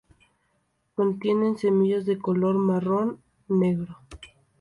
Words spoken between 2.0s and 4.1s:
de color marrón-negro.